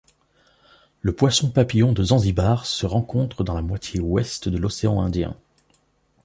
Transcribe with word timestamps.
Le 1.01 1.13
poisson-papillon 1.15 1.91
de 1.93 2.03
Zanzibar 2.05 2.65
se 2.65 2.87
rencontre 2.87 3.43
dans 3.43 3.53
la 3.53 3.61
moitié 3.61 3.99
ouest 3.99 4.49
de 4.49 4.57
l'océan 4.57 4.99
Indien. 4.99 5.37